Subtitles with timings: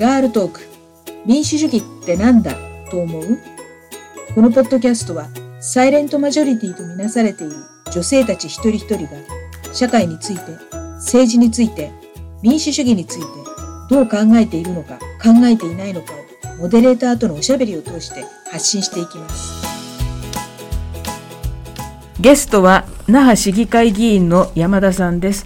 [0.00, 0.60] ガールトーク。
[1.26, 2.54] 民主主義ってなんだ？
[2.90, 3.38] と思う？
[4.34, 5.28] このポッドキャストは
[5.60, 7.52] サイレントマジョリティとみなされている
[7.92, 9.10] 女性たち一人一人が
[9.74, 10.40] 社会について
[11.00, 11.90] 政治について
[12.42, 13.26] 民主主義について
[13.90, 19.62] どう考えているのか考えていないのかをモデレーターとのおしゃべりを通して発信していきます。
[22.18, 25.44] ゲストは那覇市議会議員の山田さんです。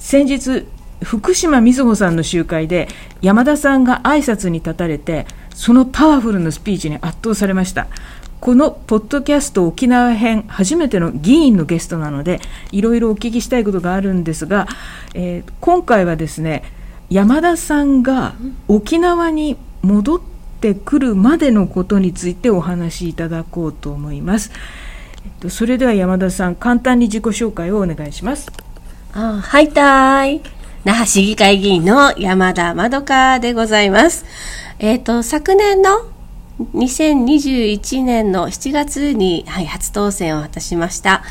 [0.00, 0.66] 先日
[1.02, 2.88] 福島みずほさんの集会で
[3.20, 7.88] 山田さんが挨拶に立たれてそのパワフルなスピーチに圧倒されました
[8.40, 12.40] このポッドキャスト沖縄編初めての議員のゲストなので
[12.72, 14.66] いろいろお聞きしたいことがあるんですが、
[15.14, 16.64] えー、今回はですね
[17.08, 18.34] 山田さんが
[18.68, 20.20] 沖縄に戻っ
[20.60, 24.50] てくるまでのことについてお話しいただこうと思います。
[25.24, 28.50] えっと、それでは山田さん簡単に自己紹介をお願いします。
[29.12, 30.61] あはいたーい。
[30.84, 34.24] 那覇市議会議員の山田まどかでございます。
[34.80, 36.10] えっ、ー、と、昨年の
[36.74, 41.22] 2021年の7月に、はい、初当選を果たしました。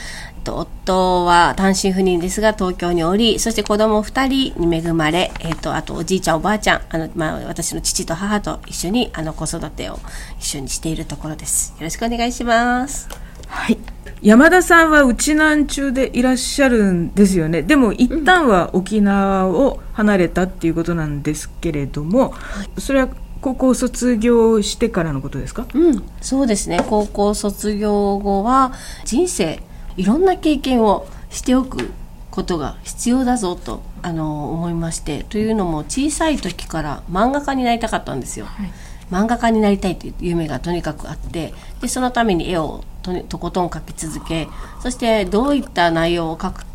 [0.45, 9.99] 夫は単身赴任ですが東京におり、そして子供2人に恵まれ、えっ、ー、と、あとおじいちゃんおばあちゃん、あの、まあ、私の父と母と一緒にあの子育てを
[10.39, 11.73] 一緒にしているところです。
[11.77, 13.30] よろしくお願いします。
[13.51, 13.77] はい。
[14.21, 17.63] 山田さんは内南中でいらっしゃるんですよね。
[17.63, 22.33] でも一旦は沖縄を離れたっていうことなんですけれども、
[22.77, 23.09] それは
[23.41, 28.71] 高校卒業してからのことですか、うん、そうですね高校卒業後は
[29.03, 29.59] 人生
[29.97, 31.89] いろんな経験をしておく
[32.29, 38.45] ことが必要だぞとあの思いましてというのも小さい時から漫画家になりたかったんですよ。
[38.45, 38.71] はい
[39.11, 44.47] 漫画家になりたいという夢がとにかくあってでそのために絵をととことん描き続け
[44.81, 46.65] そしてどういった内容を描く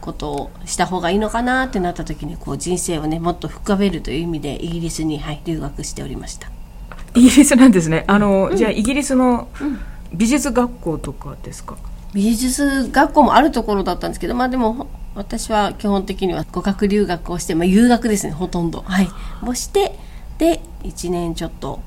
[0.00, 6.50] ことをした方がいいのかなってなった時にこう人生をねもっと深めるという意味でイギリスに、はい、留学しておりました。
[7.14, 8.04] イギリスなんですね。
[8.06, 9.48] あの、うん、じゃあイギリスの
[10.12, 11.76] 美術学校とかですか、
[12.12, 18.82] 美術学校もあるところだったんですけどまあでも私は基本的には語学留学をして、まあ、留学ですねほとんど。
[18.82, 19.08] はい。
[19.42, 19.98] をして
[20.38, 21.80] で1年ちょっと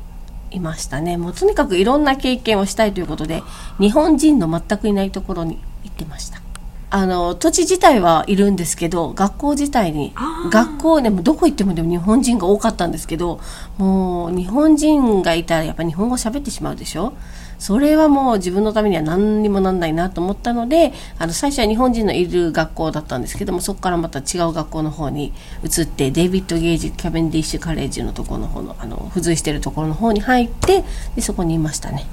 [0.51, 1.17] いましたね。
[1.17, 3.43] もうとにかくいろんな経験をしたいということで
[3.79, 6.41] 日本人の全くいないところに行ってました。
[6.89, 10.13] あの土地自体はいるんですけど学校自体に
[10.49, 13.41] 学校でもどこ行ってもでも日本人が多かったんですけど
[13.77, 17.11] もう日本人がいたらやっぱ日本語喋ってしまうでしょ？
[17.59, 30.83] それはもう自分のためには何にもなんないなと思ったのであの最初は日本人のいる学校だったんですけどもそこからまた違う学校の方に移ってデイビッド・ゲージキャベンディッシュ・カレッジのところの方のあの付随してるところの方に入って
[31.15, 32.05] でそこにいましたね。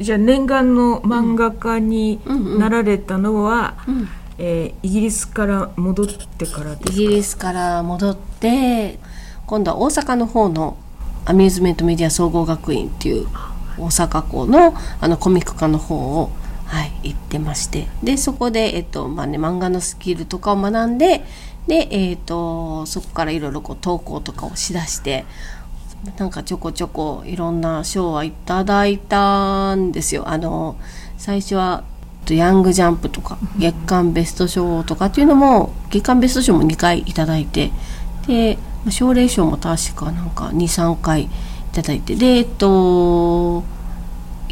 [0.00, 2.18] じゃあ念願の漫画家に
[2.58, 3.94] なられたのは、うん。
[3.94, 8.98] うんうん、えー、イギリスから戻ってからイギリスから戻って
[9.46, 10.76] 今度は大阪の方の
[11.24, 13.28] アミューズメントメディア総合学院っていう
[13.78, 16.30] 大阪校のあのコミック科の方を、
[16.66, 21.24] はい、行ってましてでそこで、えっとまあね、漫画のスキルとかを学んで
[21.66, 25.24] で、えっとそこからいろいろ投稿とかをしだして
[26.18, 30.28] なんかちょこちょこいろんな賞はいただいたんですよ。
[30.28, 30.76] あの
[31.16, 31.84] 最初は
[32.30, 37.70] ヤングジャンプとか月間ベスト賞とかっていうのも月間ベスト賞も2回いただいて
[38.26, 38.58] で
[38.90, 41.28] 奨励賞も確かなんか23回
[41.72, 42.14] ただいて。
[42.16, 43.64] でえっと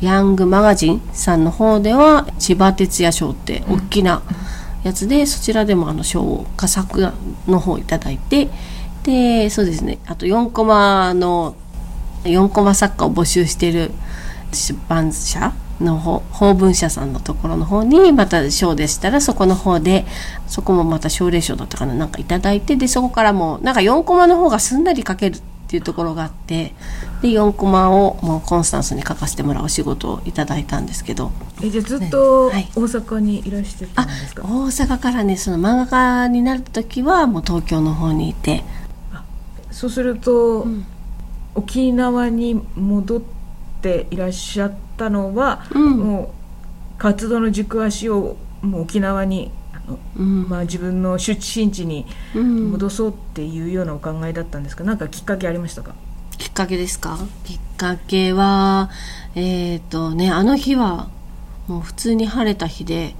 [0.00, 4.22] ヤングマガジンさんの方では千葉哲也賞って大きな
[4.82, 7.12] やつで、そちらでもあの賞を佳作
[7.46, 8.48] の方いただいて
[9.02, 9.98] でそうですね。
[10.06, 11.54] あと4コマの
[12.24, 13.90] 4コマ作家を募集してる
[14.52, 20.04] 出版社の方法文社さんのところの方にまた賞でしたらそこの方で
[20.46, 26.74] そこもまた奨励賞だったかななんか頂いてでそこからもなんか4コマの方がすんなり書けるっていうところがあって
[27.22, 31.30] で4コマをもうコンスタンスに書かせてもらうお仕事をいただいたんですけど。
[31.62, 38.64] えじゃあずっと大阪にいらしてたんですか、はい、大阪からねその漫画家になる時はもう東京の方にいて。
[39.70, 40.84] そうすると、うん、
[41.54, 43.22] 沖縄に戻っ
[43.80, 46.34] ていらっしゃったのは、うん、も
[46.96, 49.52] う活動の軸足をもう沖縄に
[50.18, 54.84] うん、まあ、自分の出身地に戻そうっていうようなお考えだったんですか？
[54.84, 55.94] 何かきっかけありましたか？
[56.38, 57.18] きっかけですか？
[57.44, 58.90] きっかけは
[59.34, 61.08] えっ、ー、とねあの日は
[61.66, 63.14] もう普通に晴れた日で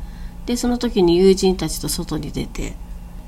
[0.47, 2.75] でその時に友人たちと外に出て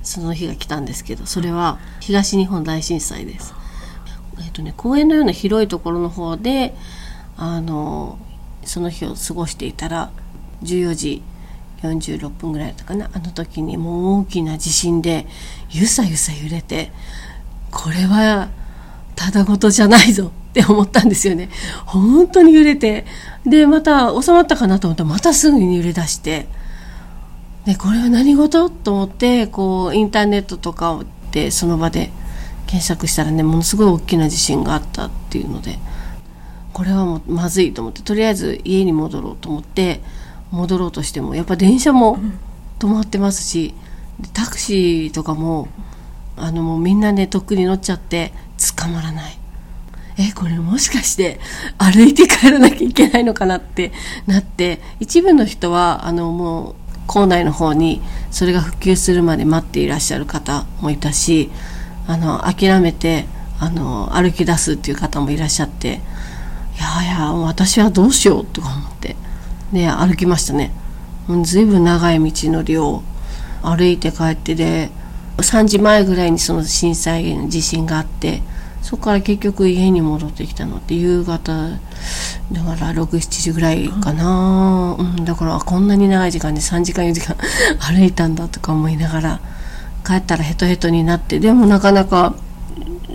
[0.03, 3.55] その日が来たんですけどそれは東日本大震災です。
[4.45, 6.75] えっとね、公園のような広いところの方で
[7.37, 8.19] あの
[8.65, 10.11] その日を過ごしていたら
[10.63, 11.23] 14時
[11.83, 13.11] 46分ぐらいだったかな。
[13.13, 15.27] あの時にもう大きな地震で
[15.71, 16.93] ゆさゆさ揺れて
[17.71, 18.49] これは
[19.17, 21.49] ただごとじゃないぞって思ったんですよね。
[21.87, 23.05] 本当に揺れて
[23.47, 26.47] でまた収まったかなと思ったらまたすぐに揺れ出して
[27.65, 28.71] でこれは何事？
[28.71, 32.11] と思ってこうインターネットとかでその場で
[32.67, 35.79] 検索したらねものすごい大きな地震があったっていうので
[36.73, 40.01] これはもうまずいと思ってとりあえず家に戻ろうと思って
[40.53, 42.19] 戻ろうとしてもやっぱ電車も
[42.79, 43.75] 止まってますし
[44.33, 45.69] タクシーとかも
[46.37, 48.33] あのもうみんなねとっくに乗っちゃって
[48.79, 49.39] 捕まらない。
[50.19, 51.41] えこれもしかして
[51.79, 53.93] 歩いて帰らなきゃいけないのかなって
[54.27, 56.75] なって一部の人はあのもう
[57.07, 61.51] 校内の方にそれが復旧するまで待っていらっしゃる方もいたし
[62.07, 63.25] あの諦めて
[63.59, 65.91] あの歩き出すっていう方もいらっしゃってい
[66.79, 68.92] やいや私はどうしようとか思って
[69.73, 70.73] で歩きましたね。
[71.45, 73.03] ずいぶん長い道のりを
[73.63, 74.91] 歩いて帰ってで
[75.39, 78.43] 3時前ぐらいにその震災の地震があって
[78.83, 87.37] そこから結局家に戻ってきたのって夕方だから67時ぐらいかな、うん、だからこんなに長い時間で3時間4時間
[87.79, 89.41] 歩いたんだとか思いながら
[90.05, 92.35] 帰ったらヘトヘトになってでもなかなか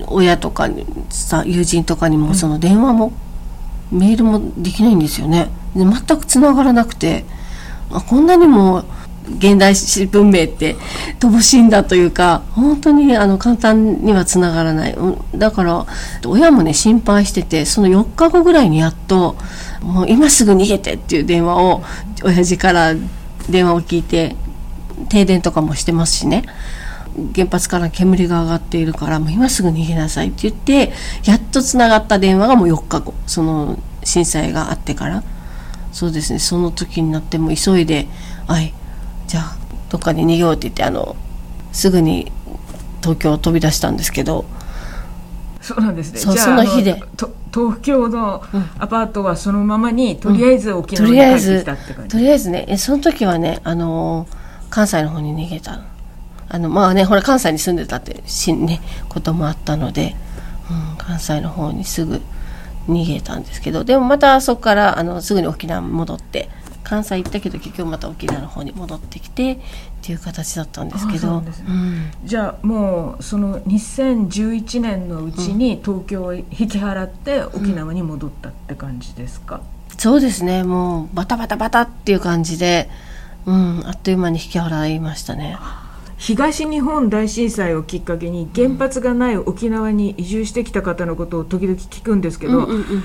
[0.07, 0.69] 親とか
[1.09, 3.11] さ友人とかにもその電話も、
[3.91, 5.49] メールもできないんですよね。
[5.75, 7.25] で全く繋がらなくて
[7.91, 8.83] あこんなにも
[9.37, 10.75] 現代史文明って
[11.19, 14.95] 乏しいんだというか本当にあの簡単にはつながらない。
[15.35, 15.85] だから
[16.25, 19.35] 親もね心配しててその4日後ぐらいにやっと
[19.81, 21.83] もう今すぐ逃げてっていう電話を
[22.23, 22.93] 親父から
[23.49, 24.35] 電話を聞いて
[25.09, 26.43] 停電とかもしてますしね。
[27.35, 30.93] 原発から煙が上がっているからもう今すぐ逃げなさいって言って
[31.25, 35.23] やっとつながった電話がもう4日後その震災があってから。
[35.97, 36.37] そうですね。
[36.37, 38.07] その時になっても急いで
[38.45, 38.71] 「はい
[39.25, 39.57] じゃあ
[39.89, 41.15] どっかに逃げよう」って言ってあの
[41.71, 42.31] すぐに
[43.01, 44.45] 東京を飛び出したんですけど。
[45.59, 46.19] そうなんですね。
[46.19, 47.01] その日で。
[47.51, 48.43] 東京の
[48.77, 54.27] アパートはそのままに、うん、とりあえず沖縄に帰ってきたって感じ、とりあえずねえその時はねあの
[54.69, 55.81] 関西の方に逃げた
[56.49, 60.15] あのまあねほら関西に住んでたってし、ね、こともあったので、
[60.69, 62.21] うん、関西の方にすぐ
[62.87, 66.49] 逃げたんですけどでもまたそこからあのすぐに沖縄に戻って
[66.87, 69.57] 関西行ったけど結局また沖縄の方に戻ってきてっ
[70.01, 71.51] ていう形だったんですけど、ね。
[71.67, 79.55] うん、じゃあもうその2011年のうちに東京を引き払って沖縄に戻ったって感じですか、
[79.91, 80.63] うん、そうですね。
[80.63, 82.89] もうバタバタバタっていう感じで、
[83.45, 85.57] うん、あっという間に引き払いましたね。
[86.17, 93.03] 東日本大震災をきっかけに原発がない沖縄に移住してきた方のことを時々聞くんですけど、うんうんうん、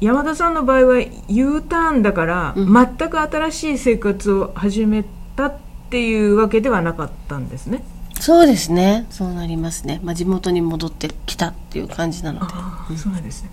[0.00, 5.04] 山田さんの場合は U ターンだから、全く新しい生活を始め
[5.34, 5.54] たっ
[5.90, 7.82] ていうわけではなかったんですね。
[8.20, 9.06] そうですね。
[9.10, 12.52] そうなりますね、まあ、地元に戻ってきたっていう感じなので、
[12.90, 13.50] うん、そうなんですね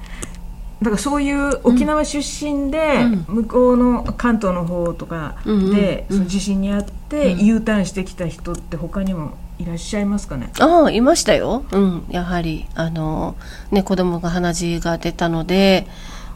[0.81, 10.51] だからそういう沖縄出身で、向こうの関東の方とかで、その地震にあって U ターンしてきた人って他にもいらっしゃいますかね？
[10.59, 13.35] ああいましたよ、うん、やはりあの、
[13.71, 15.85] ね、子供が鼻血が出たので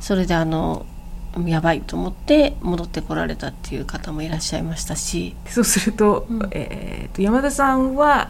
[0.02, 0.86] それであの
[1.46, 5.38] やばいと思って戻ってこられたっていう方もいらっしゃいましたし。
[5.48, 8.30] そうするとうん、えーと、山田さんは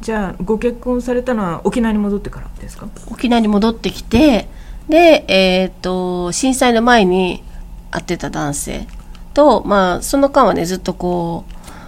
[0.00, 2.88] じゃあご結婚されたのは沖縄に戻ってからですか？
[3.10, 4.46] 沖縄に戻ってきて
[4.90, 7.44] で、えーと、震災の前に
[7.92, 8.86] 会ってた男性
[9.32, 11.44] と、まあ、その間はねずっとこ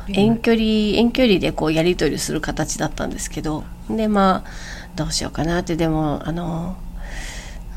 [0.09, 0.65] う遠距離
[0.97, 4.51] 遠距離でこうやり取りする形だったんですけどでまあ
[4.95, 6.77] どうしようかなってでもあの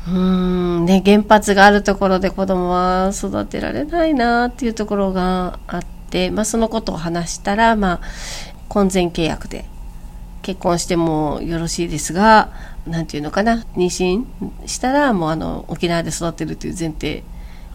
[0.08, 8.00] うんね、原発があるところで子供は育てられないなっていうところがあって、まあ、そのことを話したら、まあ、
[8.68, 9.64] 婚前契約で
[10.46, 12.52] 結婚してもよろしいですが
[12.86, 14.24] 何て言うのかな妊娠
[14.68, 17.24] したらもうあの沖縄で育てるという前提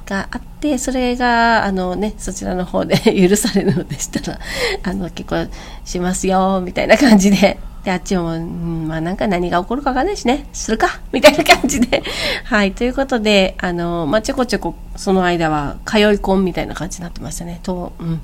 [0.06, 2.96] があってそれがあの、ね、そちらの方で
[3.28, 4.40] 許されるのでしたら
[4.84, 5.50] あの結婚
[5.84, 12.04] しますよみたいな感じでで、あっちも、うん、まあなんか何が起こるかわかんないしね、するかみたいな感じで。
[12.44, 17.60] はい、ということで、あの、まあちょこちょこその間は通い込みたいな感じになってましたね。
[17.64, 18.22] と、うん。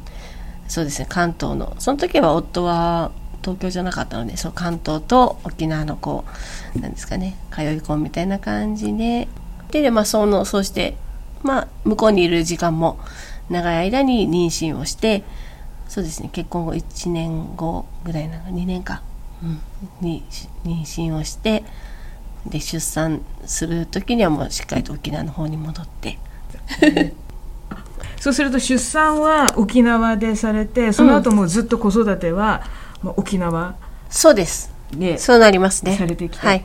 [0.68, 1.76] そうですね、関東の。
[1.80, 6.26] その時は夫は東京じゃなかったので、その関東と沖縄のこ
[6.76, 9.28] う、なんですかね、通い込みたいな感じで、
[9.72, 10.98] でで、まあその、そうして、
[11.44, 13.00] まあ向こうにいる時間も
[13.50, 15.24] 長い間に妊娠をして、
[15.88, 19.02] そうですね、結婚後1年後ぐらいなの、2年か。
[20.02, 20.24] に
[20.66, 21.64] 妊娠をして
[22.46, 26.18] で出産する時にはもうしっかりと沖縄の方に戻って。
[28.20, 33.76] そうすると出産は沖縄でされてその後もずっと子育ては、うん、沖縄
[34.10, 34.72] そうです。
[34.96, 35.98] ねそうなりますね。
[35.98, 36.64] されてきて、はい、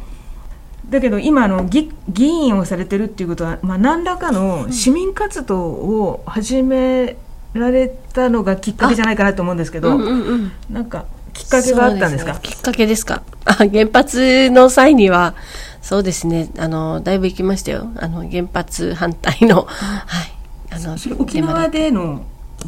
[0.88, 7.16] だけど今の議議員をされてるっていうことは、まあ、何らかの市民活動を始め
[7.52, 10.52] られたのがきっかけじゃないかなと思うんですけど、うんうんうん。
[10.70, 12.34] なんかきっかけがあったんですか？
[12.34, 12.38] ね。
[12.42, 13.22] きっかけですか？
[13.44, 15.34] あ原発の際には、
[15.80, 17.90] そうですね、あの、だいぶ行きましたよ。
[17.96, 20.32] あの、原発反対の、はい。
[20.70, 22.24] あの、それ沖縄ででの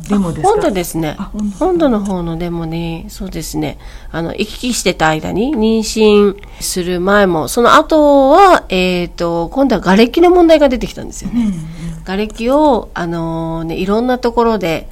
[0.09, 0.49] デモですか？
[0.49, 1.17] 本土ですね。
[1.19, 1.89] あ本土。
[1.89, 3.79] の方のデモにそうですね。
[4.11, 11.53] あの行き来してた間に妊娠する前もその後はえっ、と今度は瓦礫の問題が出てきたんですよね、
[12.05, 14.89] 瓦礫をあのねいろんなところで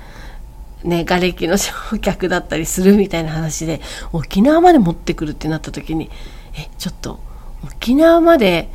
[0.85, 3.81] ね、瓦礫の焼却だったりするみたいな話で
[4.13, 6.11] 沖縄まで持ってくるってなった時に
[6.57, 7.21] えちょっと
[7.65, 8.69] 沖縄まで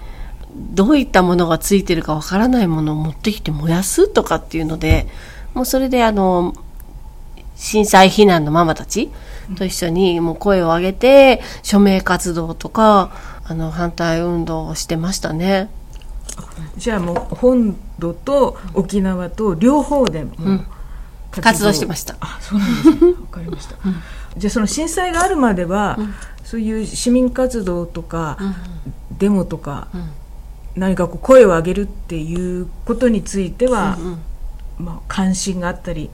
[0.55, 5.07] どういったものがついてるかわからないものを持ってきて燃やすとかっていうので
[5.57, 6.53] もうそれであの
[7.55, 9.09] 震災避難のママたち
[9.57, 13.11] と一緒にもう声を上げて署名活動とか
[13.43, 15.71] あの反対運動をしてましたね。
[16.77, 20.65] じゃあもう本土と沖縄と両方でもう
[21.41, 21.73] 活動。
[21.73, 22.15] してました。
[22.19, 23.13] あそうなんですね。
[23.19, 23.77] わかりました、
[24.37, 25.97] じゃあその震災があるまでは、
[26.43, 28.37] そういう市民活動とか、
[29.17, 29.87] デモとか、
[30.75, 33.97] 何かこう声を上げるっていうことについては、
[34.79, 36.09] まあ、関心があったり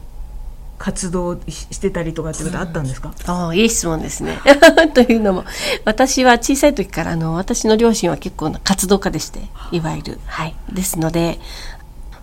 [0.77, 4.38] 活動してたりとかってことあったんですか、ああ、いい質問ですね。
[4.93, 5.46] というのも、
[5.86, 9.39] 私は小さい時から、あの、私の両親は結構な活動家でして、
[9.72, 10.20] いわゆる。
[10.25, 10.55] はい。
[10.72, 11.39] ですので、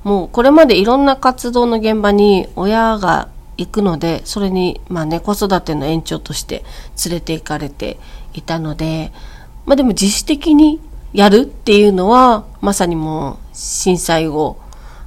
[0.05, 6.65] もうこれまでいろんな活動の現場に親が行くので、それに、まあね、子育ての延長として
[7.07, 7.99] 連れて行かれて
[8.35, 9.13] いたので、
[9.67, 10.81] まあでも自主的に
[11.13, 14.59] やるっていうのは、まさにもう震災後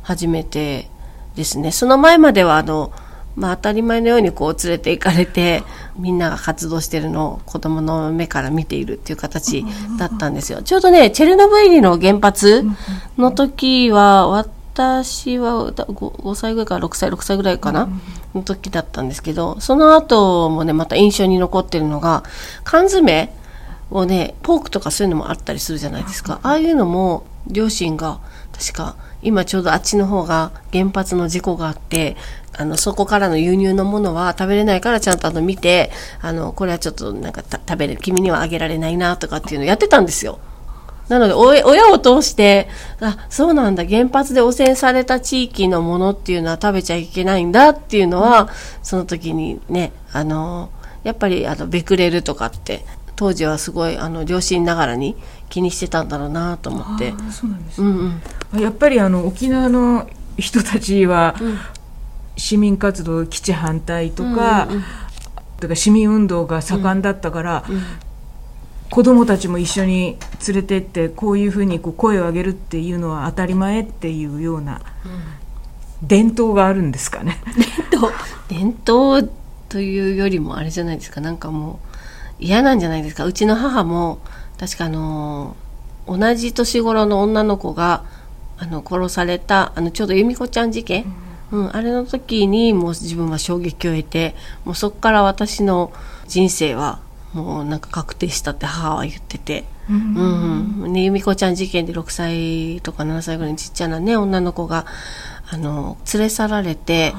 [0.01, 0.89] 初めて
[1.35, 1.71] ですね。
[1.71, 2.91] その前までは、あの、
[3.35, 5.63] まあ当たり前のようにこう連れて行かれて、
[5.97, 9.65] みんなが活動してるのを子供の目から見ているっていう形
[9.97, 10.61] だったんですよ。
[10.61, 12.63] ちょうどね、チェルノブイリの原発
[13.17, 17.89] の時は、私は 5, 5歳ぐらいから6歳、6歳ぐらいかな、
[18.35, 22.23] の時だったんですけど、その後もね、また印象に残ってるのが、
[22.63, 23.33] 缶詰
[23.89, 26.39] をね、ポークとかそういうのもあったりするじゃないですか。
[26.43, 28.19] ああいうのも、両親が、
[28.63, 32.15] 確か、今ちょうどあっちの方が原発の事故があって、
[32.55, 35.91] あの、そこからの輸入のものは食べれないからちゃんとあの見て、
[36.21, 40.39] あの、これはちょっとなんか食べる、君にはあげられないなとかっていうのをやってたんですよ。
[41.09, 42.69] なので、親を通して、
[43.01, 48.49] あ、そうなんだ、原発で汚染された地域のものっていうのは食べちゃいけないんだっていうのは、
[48.81, 50.69] その時にね、あの、
[51.03, 55.17] やっぱり、あの、ベクレルとかって、当時はすごい、あの、両親ながらに
[55.53, 57.13] 気にしてたんだろうなと思って。
[57.15, 58.19] あそうなんですうん
[58.53, 58.59] うん。
[58.59, 61.35] やっぱりあの沖縄の人たちは、
[62.35, 64.67] 市民活動基地反対とか,、
[65.59, 67.65] とか市民運動が盛んだったから、
[68.89, 70.17] 子供たちも一緒に
[70.47, 74.81] 連れてってこういうふうにこう声を上げるっていうのは当たり前っていうような
[76.01, 77.37] 伝統があるんですかね。
[78.49, 79.29] 伝統
[79.69, 81.21] というよりもあれじゃないですか。
[81.21, 81.79] なんかも
[82.39, 83.25] う嫌なんじゃないですか。
[83.25, 84.17] うちの母も
[84.63, 85.57] 確かあの
[86.07, 88.05] 同じ年頃の女の子が
[88.57, 91.05] あの殺されたあのちょうど由美子ちゃん事件、
[91.51, 91.75] うん。
[91.75, 95.91] あれの時にもう自分は衝撃を得てもうそこから私の
[96.27, 97.01] 人生は
[97.33, 99.65] もうなんか確定したって母は言ってて。
[99.89, 100.85] うん。
[100.85, 100.93] うん。
[100.93, 104.85] ね、由美子ちゃん事件で6歳とか7歳ぐらいのちっちゃなね女の子が
[105.51, 107.13] あの連れ去られて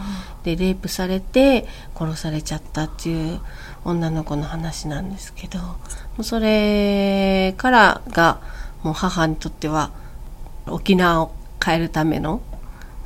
[0.44, 3.40] でレイプされて殺されちゃったっていう
[3.84, 5.76] 女の子の話なんですけども
[6.18, 8.40] うそれからが
[8.82, 9.90] もう母にとっては
[10.66, 11.34] 沖縄を
[11.64, 12.42] 変えるための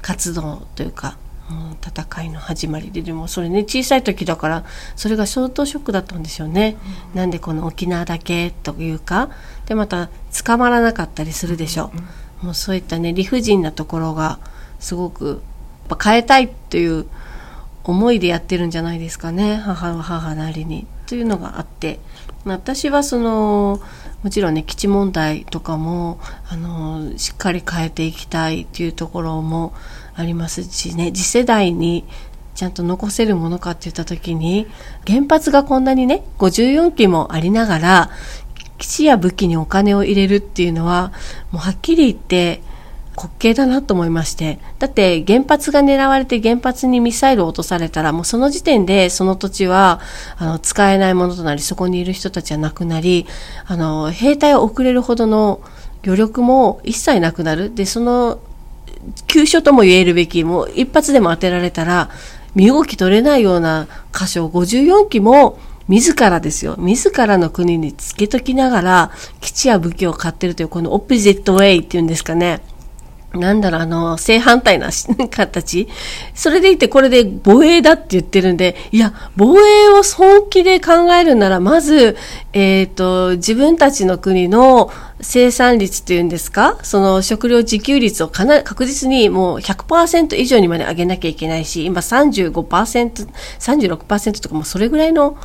[0.03, 1.17] 活動というか、
[1.51, 4.65] うん、戦いの始まりででもそれね小さい時だから
[4.97, 6.77] それが相当ショックだったんですよね、
[7.15, 9.31] なんでこの沖縄だけというか
[9.67, 10.11] でまた
[10.45, 11.93] 捕まらなかったりするでしょ。
[12.43, 14.39] う、もうそういったね理不尽なところが
[14.81, 15.43] すごく
[15.89, 17.07] やっぱ変えたいという
[17.89, 19.57] 思いでやってるんじゃないですかね。
[19.57, 20.87] 母は母なりに。
[21.07, 22.01] というのがあって。
[22.45, 23.81] まあ私はその
[24.23, 28.63] もちろんね基地問題とかもあのしっかり変えていきたい。
[28.63, 29.73] っていうところも
[30.15, 31.13] ありますしね。
[31.13, 32.05] 次世代に
[32.55, 34.67] ちゃんと残せるものかって言った時に
[35.07, 38.11] 原発がこんなにね54基もありながら
[38.77, 41.13] 基地や武器にお金を入れるっていうのは
[41.53, 42.61] もうはっきり言って
[43.19, 44.59] 滑稽だなと思いまして。
[44.79, 50.01] だって原発が狙われて原発にミサイルを落とされたらもうその時点でその土地は
[50.37, 53.27] あの使えないものとなりそこにいる人たちは亡くなり
[53.67, 55.61] あの兵隊を送れるほどの
[56.05, 57.75] 余力も一切なくなる。
[57.75, 58.39] で、その
[59.27, 62.11] 急所とも言えるべきもう一発でも当てられたら
[62.55, 65.59] 身動き取れないような箇所54機も
[65.89, 66.77] 自らですよ。
[66.79, 69.11] 自らの国につけときながら、
[69.41, 72.61] 基地や武器を買ってるという、このオポジェットウェイっていうんですかね。
[73.35, 74.89] なんだろう、あの、正反対な
[75.31, 75.87] 形。
[76.35, 82.17] それでいて、これで防衛だって言ってるんで、いや、防衛を本気で考えるなら、まず、
[82.55, 86.79] えっ、ー、と、自分たちの国の生産率っていうんですか？
[86.83, 95.37] その食料自給率をかな確実にもう100%以上にまで上げなきゃいけないし、今35%、36%とかもそれぐらいの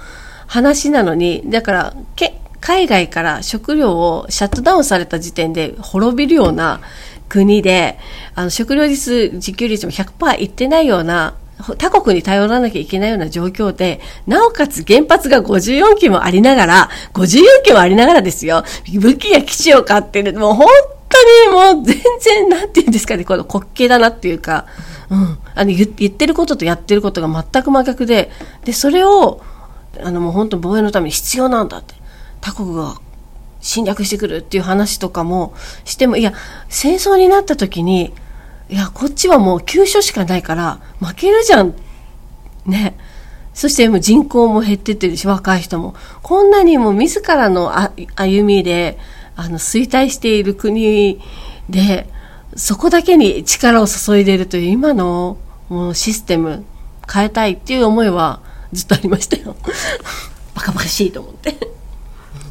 [0.47, 6.79] 話なのに、だから、け海外から食料をシャットダウンされた時点で滅びるような、
[7.33, 7.97] 国で、
[8.35, 11.33] あの、食料率、自給率も100%いってないような、
[11.79, 18.63] 他国に頼らなきゃいけないような状況で、なおかつ原発が54基もありながら、54基もありながらですよ、
[18.99, 20.33] 武器や基地を買ってる。
[20.33, 20.67] もう本
[21.09, 24.67] 当にもう全然、なんて言うんですかね、この滑稽だなっていうか、
[25.09, 25.37] うん。
[25.55, 28.29] あの言、言ってることとやってることが全く真逆で、
[28.63, 29.41] で、それを、
[30.03, 31.95] あのもう本当防衛のために必要なんだって。
[32.41, 32.95] 他国が
[33.63, 35.55] 侵略してくるっていう話とかも
[35.85, 36.33] しても、いや、
[36.69, 38.13] 戦争になった時に、
[38.69, 41.73] いや、こっちはもう急所しかないから負けるじゃん。
[42.65, 42.95] ね。
[43.53, 45.95] そしてもう人口も減ってってるし、若い人も。
[46.21, 47.71] こんなにも自らの
[48.15, 48.97] 歩みで、
[49.35, 51.21] あの、衰退している国
[51.69, 52.09] で、
[52.55, 55.37] そこだけに力を注いでるという今の
[55.69, 56.65] もうシステム
[57.11, 58.41] 変えたいっていう思いは
[58.73, 59.55] ずっとありましたよ。
[60.53, 61.72] バカバカしいと思って。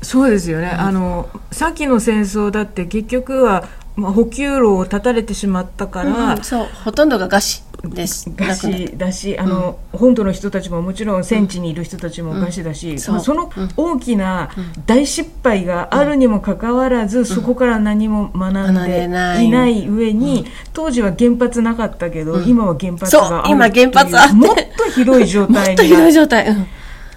[0.03, 6.67] そうですよね、うん、あの先の戦争だって結局は、まあ、補給路を断たれてしまったから、うん、そう。
[6.85, 8.31] ほとんどが餓死です。
[8.31, 14.51] 餓死だしあの、うん、本土の人たちももちろん戦地にいる人たちも餓死だし、そまあ、その大きな
[14.87, 19.09] 大失敗があるにもかかわらず、そこから何も学んで
[19.43, 19.51] い。
[19.51, 25.91] ない上に、当時は原発なかったけど、今は原発がある今原発あもっと広い状態に
[26.49, 26.67] なっ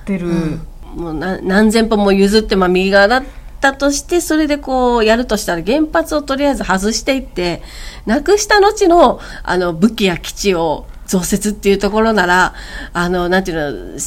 [0.06, 0.60] てる。
[0.96, 3.24] もう何千歩も譲って、まあ、右側だっ
[3.60, 7.62] たとして、それでこう、やるとしたら原発をとりあえず外していって、
[8.06, 12.54] なくした後の、あの、武器や基地を増設っていうところなら、
[12.94, 14.00] あの、なんていうの、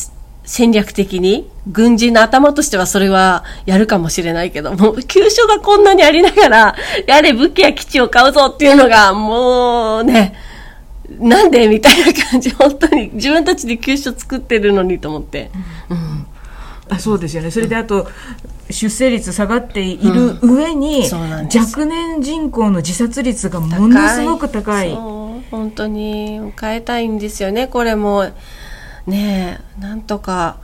[0.44, 10.34] 戦略的に、軍人の頭としてはそれはやるかもしれないけども、急所がこんなにありながら、やれ武器や基地を買うぞっていうのが、もうね、
[11.18, 15.50] なんでみたいな感じ、本当に自分たちで急所作ってるのにと思って。
[15.90, 16.17] うん
[16.88, 17.50] あそうですよね。
[17.50, 18.08] それであと、
[18.70, 24.94] 出生率下がっている上に、うん、若年人口の自殺率がものすごく高い。
[25.50, 27.66] 本当に変えたいんですよね。
[27.66, 28.30] これも
[29.06, 30.58] ねなんとか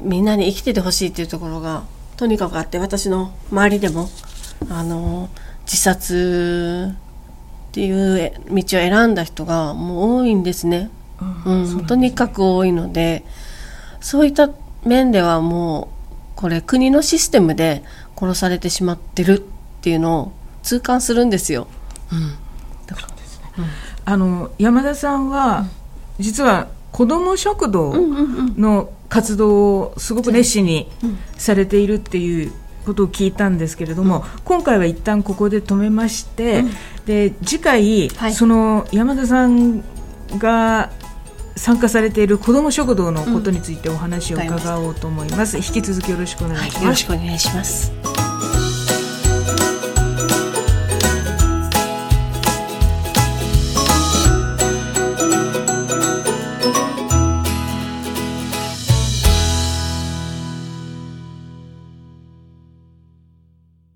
[0.00, 1.84] みんなに生きててほしいっていうところが
[2.16, 4.08] とにかくあって私の周りでも
[4.70, 5.28] あの
[5.64, 6.94] 自殺
[7.68, 10.90] っていう道を選んだ人がもう多いんですね、
[11.44, 13.24] うん、うん、とにかく多いので
[14.00, 14.48] そういった
[14.86, 15.96] 面ではもう
[16.36, 17.82] これ国のシステムで
[18.16, 19.40] 殺されてしまってるっ
[19.82, 21.66] ていうのを痛感するんですよ。
[22.12, 22.34] うん、
[24.04, 25.66] あの山田さんは、
[26.18, 27.94] 実は子ども食堂
[28.56, 30.90] の活動をすごく熱心に
[31.36, 32.52] されているっていう
[32.84, 36.64] ことを聞いたんですけれども、今回は一旦ここで止めまして、
[37.06, 39.82] で次回、はい、その山田さん
[40.38, 40.90] が
[41.56, 48.15] 参加されている子ども食堂のことについてお話を伺おうと思います、うん、引き続きよろしくお願いします、はい、よろしくお願いします